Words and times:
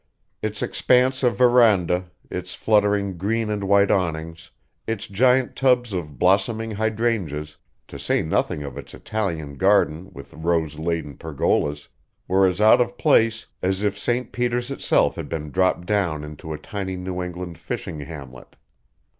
Its 0.41 0.63
expanse 0.63 1.21
of 1.21 1.35
veranda, 1.37 2.09
its 2.31 2.55
fluttering 2.55 3.19
green 3.19 3.51
and 3.51 3.63
white 3.65 3.91
awnings, 3.91 4.49
its 4.87 5.05
giant 5.07 5.55
tubs 5.55 5.93
of 5.93 6.17
blossoming 6.17 6.71
hydrangeas, 6.71 7.55
to 7.87 7.99
say 7.99 8.23
nothing 8.23 8.63
of 8.63 8.79
its 8.79 8.95
Italian 8.95 9.57
garden 9.57 10.09
with 10.11 10.33
rose 10.33 10.79
laden 10.79 11.15
pergolas, 11.15 11.87
were 12.27 12.47
as 12.47 12.59
out 12.59 12.81
of 12.81 12.97
place 12.97 13.45
as 13.61 13.83
if 13.83 13.95
Saint 13.95 14.31
Peter's 14.31 14.71
itself 14.71 15.13
had 15.17 15.29
been 15.29 15.51
dropped 15.51 15.85
down 15.85 16.23
into 16.23 16.51
a 16.51 16.57
tiny 16.57 16.95
New 16.97 17.21
England 17.21 17.59
fishing 17.59 17.99
hamlet. 17.99 18.55